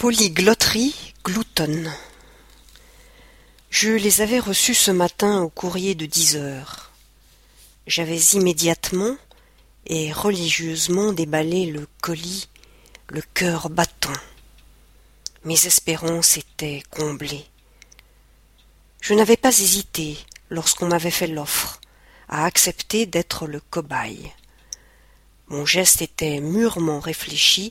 Polyglotterie 0.00 1.12
gloutonne. 1.22 1.92
Je 3.68 3.90
les 3.90 4.22
avais 4.22 4.38
reçus 4.38 4.72
ce 4.72 4.90
matin 4.90 5.42
au 5.42 5.50
courrier 5.50 5.94
de 5.94 6.06
dix 6.06 6.36
heures. 6.36 6.90
J'avais 7.86 8.18
immédiatement 8.32 9.14
et 9.84 10.10
religieusement 10.10 11.12
déballé 11.12 11.66
le 11.66 11.86
colis, 12.00 12.48
le 13.08 13.20
cœur 13.34 13.68
battant. 13.68 14.18
Mes 15.44 15.66
espérances 15.66 16.38
étaient 16.38 16.82
comblées. 16.88 17.44
Je 19.02 19.12
n'avais 19.12 19.36
pas 19.36 19.50
hésité, 19.50 20.16
lorsqu'on 20.48 20.88
m'avait 20.88 21.10
fait 21.10 21.26
l'offre, 21.26 21.78
à 22.30 22.46
accepter 22.46 23.04
d'être 23.04 23.46
le 23.46 23.60
cobaye. 23.60 24.32
Mon 25.48 25.66
geste 25.66 26.00
était 26.00 26.40
mûrement 26.40 27.00
réfléchi, 27.00 27.70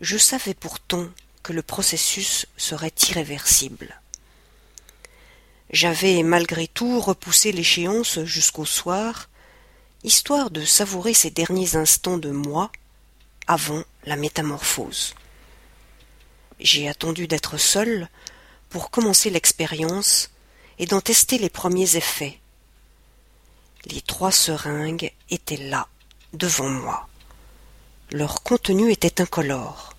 je 0.00 0.18
savais 0.18 0.54
pourtant 0.54 1.06
que 1.42 1.52
le 1.52 1.62
processus 1.62 2.46
serait 2.56 2.94
irréversible. 3.08 4.00
J'avais 5.70 6.22
malgré 6.22 6.66
tout 6.68 7.00
repoussé 7.00 7.50
l'échéance 7.50 8.22
jusqu'au 8.24 8.66
soir, 8.66 9.28
histoire 10.04 10.50
de 10.50 10.64
savourer 10.64 11.14
ces 11.14 11.30
derniers 11.30 11.76
instants 11.76 12.18
de 12.18 12.30
moi 12.30 12.70
avant 13.46 13.82
la 14.04 14.16
métamorphose. 14.16 15.14
J'ai 16.60 16.88
attendu 16.88 17.26
d'être 17.26 17.56
seul 17.56 18.08
pour 18.68 18.90
commencer 18.90 19.30
l'expérience 19.30 20.30
et 20.78 20.86
d'en 20.86 21.00
tester 21.00 21.38
les 21.38 21.50
premiers 21.50 21.96
effets. 21.96 22.38
Les 23.86 24.00
trois 24.00 24.30
seringues 24.30 25.12
étaient 25.30 25.56
là, 25.56 25.88
devant 26.32 26.68
moi. 26.68 27.08
Leur 28.10 28.42
contenu 28.42 28.92
était 28.92 29.20
incolore. 29.20 29.94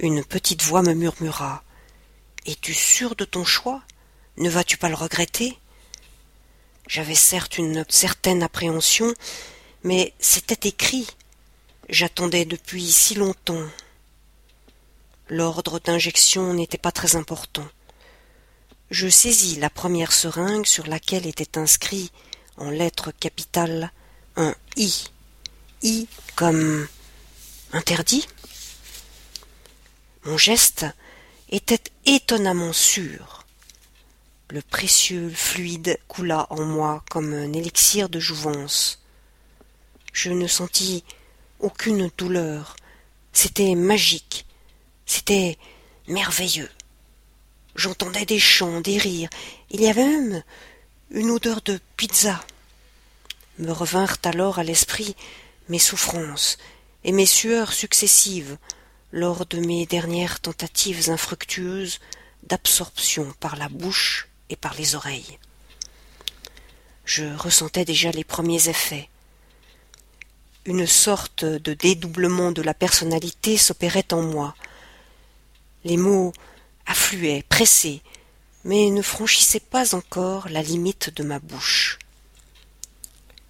Une 0.00 0.24
petite 0.24 0.62
voix 0.62 0.82
me 0.82 0.92
murmura. 0.92 1.62
Es-tu 2.46 2.74
sûr 2.74 3.14
de 3.14 3.24
ton 3.24 3.44
choix? 3.44 3.82
Ne 4.36 4.50
vas-tu 4.50 4.76
pas 4.76 4.88
le 4.88 4.96
regretter? 4.96 5.56
J'avais 6.88 7.14
certes 7.14 7.58
une 7.58 7.84
certaine 7.88 8.42
appréhension, 8.42 9.14
mais 9.84 10.12
c'était 10.18 10.68
écrit. 10.68 11.06
J'attendais 11.88 12.44
depuis 12.44 12.90
si 12.90 13.14
longtemps. 13.14 13.66
L'ordre 15.28 15.78
d'injection 15.78 16.52
n'était 16.52 16.76
pas 16.76 16.92
très 16.92 17.14
important. 17.16 17.66
Je 18.90 19.08
saisis 19.08 19.56
la 19.56 19.70
première 19.70 20.12
seringue 20.12 20.66
sur 20.66 20.86
laquelle 20.86 21.26
était 21.26 21.56
inscrit 21.56 22.10
en 22.56 22.68
lettres 22.68 23.12
capitales 23.12 23.92
un 24.36 24.54
I. 24.76 25.08
I 25.82 26.08
comme 26.34 26.88
interdit 27.72 28.26
mon 30.24 30.38
geste 30.38 30.86
était 31.50 31.82
étonnamment 32.06 32.72
sûr. 32.72 33.44
Le 34.50 34.62
précieux 34.62 35.28
fluide 35.30 35.98
coula 36.08 36.46
en 36.50 36.62
moi 36.64 37.04
comme 37.10 37.34
un 37.34 37.52
élixir 37.52 38.08
de 38.08 38.20
jouvence. 38.20 39.02
Je 40.12 40.30
ne 40.30 40.46
sentis 40.46 41.04
aucune 41.60 42.10
douleur. 42.16 42.76
C'était 43.32 43.74
magique. 43.74 44.46
C'était 45.06 45.58
merveilleux. 46.08 46.70
J'entendais 47.74 48.24
des 48.24 48.38
chants, 48.38 48.80
des 48.80 48.96
rires. 48.96 49.30
Il 49.70 49.82
y 49.82 49.88
avait 49.88 50.06
même 50.06 50.42
une 51.10 51.30
odeur 51.30 51.60
de 51.62 51.78
pizza. 51.96 52.42
Me 53.58 53.72
revinrent 53.72 54.18
alors 54.24 54.58
à 54.58 54.64
l'esprit 54.64 55.16
mes 55.68 55.78
souffrances 55.78 56.56
et 57.02 57.12
mes 57.12 57.26
sueurs 57.26 57.72
successives 57.72 58.56
lors 59.14 59.46
de 59.46 59.60
mes 59.60 59.86
dernières 59.86 60.40
tentatives 60.40 61.08
infructueuses 61.08 62.00
d'absorption 62.42 63.32
par 63.38 63.54
la 63.54 63.68
bouche 63.68 64.28
et 64.50 64.56
par 64.56 64.74
les 64.74 64.96
oreilles. 64.96 65.38
Je 67.04 67.24
ressentais 67.36 67.84
déjà 67.84 68.10
les 68.10 68.24
premiers 68.24 68.68
effets. 68.68 69.08
Une 70.64 70.88
sorte 70.88 71.44
de 71.44 71.74
dédoublement 71.74 72.50
de 72.50 72.60
la 72.60 72.74
personnalité 72.74 73.56
s'opérait 73.56 74.12
en 74.12 74.22
moi. 74.22 74.56
Les 75.84 75.96
mots 75.96 76.32
affluaient, 76.84 77.44
pressés, 77.48 78.02
mais 78.64 78.90
ne 78.90 79.00
franchissaient 79.00 79.60
pas 79.60 79.94
encore 79.94 80.48
la 80.48 80.62
limite 80.62 81.14
de 81.14 81.22
ma 81.22 81.38
bouche. 81.38 82.00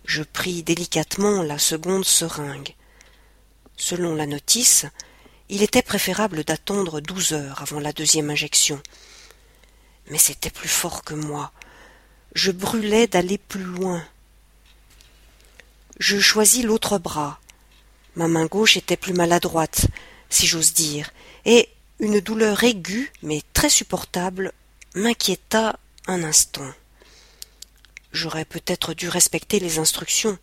Je 0.04 0.22
pris 0.22 0.62
délicatement 0.62 1.42
la 1.42 1.58
seconde 1.58 2.04
seringue. 2.04 2.74
Selon 3.78 4.14
la 4.14 4.26
notice, 4.26 4.84
il 5.48 5.62
était 5.62 5.82
préférable 5.82 6.44
d'attendre 6.44 7.00
douze 7.00 7.32
heures 7.32 7.60
avant 7.62 7.80
la 7.80 7.92
deuxième 7.92 8.30
injection. 8.30 8.82
Mais 10.10 10.18
c'était 10.18 10.50
plus 10.50 10.68
fort 10.68 11.04
que 11.04 11.14
moi. 11.14 11.52
Je 12.34 12.50
brûlais 12.50 13.06
d'aller 13.06 13.38
plus 13.38 13.62
loin. 13.62 14.04
Je 15.98 16.18
choisis 16.18 16.64
l'autre 16.64 16.98
bras. 16.98 17.40
Ma 18.16 18.28
main 18.28 18.46
gauche 18.46 18.76
était 18.76 18.96
plus 18.96 19.12
maladroite, 19.12 19.86
si 20.30 20.46
j'ose 20.46 20.72
dire, 20.72 21.10
et 21.44 21.68
une 22.00 22.20
douleur 22.20 22.62
aiguë, 22.64 23.12
mais 23.22 23.42
très 23.52 23.68
supportable, 23.68 24.52
m'inquiéta 24.94 25.78
un 26.06 26.22
instant. 26.22 26.70
J'aurais 28.12 28.44
peut-être 28.44 28.94
dû 28.94 29.08
respecter 29.08 29.58
les 29.58 29.78
instructions. 29.78 30.38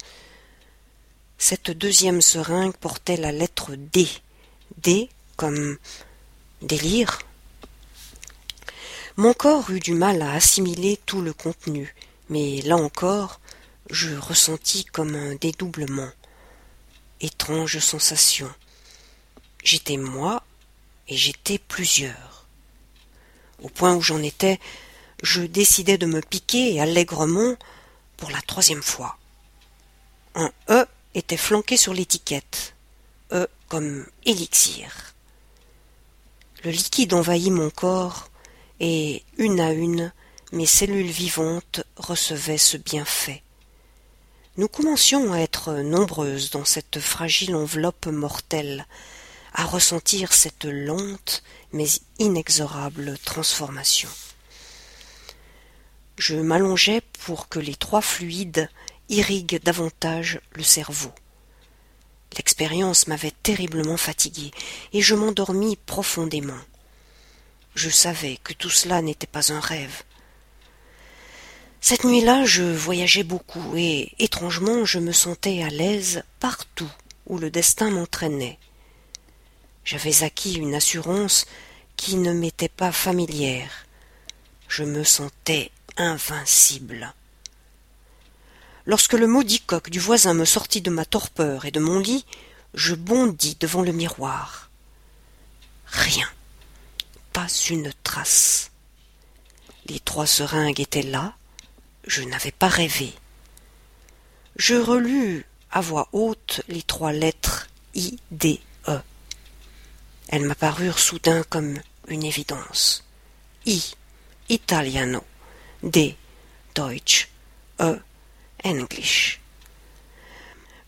Cette 1.37 1.71
deuxième 1.71 2.21
seringue 2.21 2.75
portait 2.75 3.17
la 3.17 3.31
lettre 3.31 3.75
D. 3.75 4.07
D 4.77 5.09
comme 5.37 5.77
délire. 6.61 7.19
Mon 9.17 9.33
corps 9.33 9.69
eut 9.69 9.79
du 9.79 9.93
mal 9.93 10.21
à 10.21 10.33
assimiler 10.33 10.99
tout 11.05 11.21
le 11.21 11.33
contenu, 11.33 11.93
mais 12.29 12.61
là 12.61 12.77
encore, 12.77 13.39
je 13.89 14.15
ressentis 14.15 14.85
comme 14.85 15.15
un 15.15 15.35
dédoublement. 15.35 16.09
Étrange 17.19 17.79
sensation. 17.79 18.49
J'étais 19.63 19.97
moi 19.97 20.43
et 21.07 21.17
j'étais 21.17 21.59
plusieurs. 21.59 22.45
Au 23.61 23.69
point 23.69 23.95
où 23.95 24.01
j'en 24.01 24.23
étais, 24.23 24.59
je 25.21 25.41
décidai 25.41 25.97
de 25.97 26.07
me 26.07 26.21
piquer 26.21 26.79
allègrement 26.79 27.55
pour 28.17 28.31
la 28.31 28.41
troisième 28.41 28.81
fois. 28.81 29.17
Un 30.33 30.51
E 30.69 30.85
était 31.13 31.37
flanqué 31.37 31.77
sur 31.77 31.93
l'étiquette. 31.93 32.73
E 33.31 33.47
comme 33.69 34.05
élixir. 34.25 35.13
Le 36.63 36.71
liquide 36.71 37.13
envahit 37.13 37.51
mon 37.51 37.69
corps, 37.69 38.29
et 38.79 39.23
une 39.37 39.59
à 39.59 39.71
une, 39.71 40.11
mes 40.51 40.65
cellules 40.65 41.09
vivantes 41.09 41.81
recevaient 41.95 42.57
ce 42.57 42.77
bienfait. 42.77 43.41
Nous 44.57 44.67
commencions 44.67 45.31
à 45.31 45.37
être 45.39 45.75
nombreuses 45.75 46.51
dans 46.51 46.65
cette 46.65 46.99
fragile 46.99 47.55
enveloppe 47.55 48.07
mortelle, 48.07 48.85
à 49.53 49.63
ressentir 49.63 50.33
cette 50.33 50.65
lente 50.65 51.41
mais 51.71 51.87
inexorable 52.19 53.17
transformation. 53.23 54.09
Je 56.17 56.35
m'allongeais 56.35 57.01
pour 57.23 57.47
que 57.47 57.59
les 57.59 57.75
trois 57.75 58.01
fluides 58.01 58.69
irriguent 59.07 59.61
davantage 59.63 60.41
le 60.53 60.63
cerveau. 60.63 61.13
L'expérience 62.37 63.07
m'avait 63.07 63.33
terriblement 63.43 63.97
fatigué, 63.97 64.51
et 64.93 65.01
je 65.01 65.15
m'endormis 65.15 65.75
profondément. 65.75 66.59
Je 67.75 67.89
savais 67.89 68.37
que 68.43 68.53
tout 68.53 68.69
cela 68.69 69.01
n'était 69.01 69.27
pas 69.27 69.51
un 69.51 69.59
rêve. 69.59 70.03
Cette 71.79 72.03
nuit-là, 72.03 72.45
je 72.45 72.63
voyageais 72.63 73.23
beaucoup, 73.23 73.75
et 73.75 74.13
étrangement 74.19 74.85
je 74.85 74.99
me 74.99 75.11
sentais 75.11 75.63
à 75.63 75.69
l'aise 75.69 76.23
partout 76.39 76.91
où 77.27 77.37
le 77.37 77.49
destin 77.49 77.89
m'entraînait. 77.89 78.59
J'avais 79.83 80.23
acquis 80.23 80.53
une 80.53 80.75
assurance 80.75 81.45
qui 81.97 82.15
ne 82.15 82.33
m'était 82.33 82.69
pas 82.69 82.91
familière. 82.91 83.85
Je 84.67 84.83
me 84.83 85.03
sentais 85.03 85.71
invincible. 85.97 87.13
Lorsque 88.85 89.13
le 89.13 89.27
maudit 89.27 89.61
coq 89.61 89.89
du 89.89 89.99
voisin 89.99 90.33
me 90.33 90.45
sortit 90.45 90.81
de 90.81 90.89
ma 90.89 91.05
torpeur 91.05 91.65
et 91.65 91.71
de 91.71 91.79
mon 91.79 91.99
lit, 91.99 92.25
je 92.73 92.95
bondis 92.95 93.57
devant 93.59 93.81
le 93.81 93.91
miroir. 93.91 94.69
Rien. 95.85 96.27
Pas 97.33 97.47
une 97.69 97.93
trace. 98.03 98.71
Les 99.85 99.99
trois 99.99 100.27
seringues 100.27 100.79
étaient 100.79 101.01
là. 101.01 101.33
Je 102.07 102.23
n'avais 102.23 102.51
pas 102.51 102.67
rêvé. 102.67 103.13
Je 104.55 104.75
relus 104.75 105.45
à 105.71 105.81
voix 105.81 106.09
haute 106.11 106.61
les 106.67 106.81
trois 106.81 107.13
lettres 107.13 107.67
I, 107.93 108.17
D, 108.31 108.59
E. 108.87 108.99
Elles 110.29 110.45
m'apparurent 110.45 110.99
soudain 110.99 111.43
comme 111.49 111.79
une 112.07 112.23
évidence. 112.23 113.03
I, 113.65 113.95
Italiano. 114.49 115.23
D, 115.83 116.15
Deutsch. 116.75 117.29
E, 117.79 117.99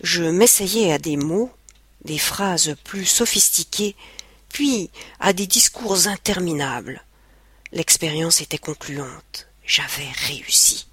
Je 0.02 0.24
m'essayais 0.24 0.92
à 0.92 0.98
des 0.98 1.18
mots, 1.18 1.52
des 2.04 2.18
phrases 2.18 2.76
plus 2.84 3.06
sophistiquées, 3.06 3.96
puis 4.50 4.92
à 5.20 5.34
des 5.34 5.48
discours 5.48 6.08
interminables. 6.08 7.04
L'expérience 7.72 8.42
était 8.42 8.58
concluante. 8.58 9.48
J'avais 9.66 10.12
réussi. 10.28 10.88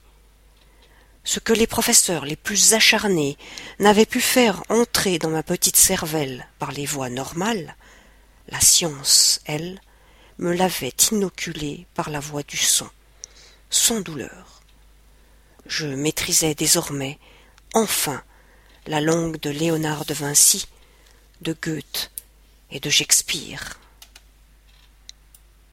Ce 1.25 1.39
que 1.39 1.53
les 1.53 1.67
professeurs 1.67 2.25
les 2.25 2.37
plus 2.37 2.73
acharnés 2.73 3.37
n'avaient 3.79 4.07
pu 4.07 4.21
faire 4.21 4.63
entrer 4.71 5.19
dans 5.19 5.29
ma 5.29 5.43
petite 5.43 5.77
cervelle 5.77 6.49
par 6.59 6.73
les 6.73 6.87
voies 6.87 7.11
normales, 7.11 7.77
la 8.49 8.61
science, 8.61 9.41
elle, 9.45 9.81
me 10.39 10.55
l'avait 10.55 10.95
inoculé 11.13 11.87
par 11.95 12.09
la 12.09 12.21
voie 12.21 12.43
du 12.43 12.57
son, 12.57 12.89
sans 13.69 14.01
douleur. 14.01 14.60
Je 15.71 15.87
maîtrisais 15.87 16.57
désormais, 16.57 17.17
enfin, 17.75 18.25
la 18.89 19.01
langue 19.01 19.39
de 19.39 19.51
Léonard 19.51 20.05
de 20.05 20.15
Vinci, 20.15 20.67
de 21.43 21.57
Goethe 21.63 22.11
et 22.73 22.81
de 22.81 22.91
Shakespeare. 22.91 23.79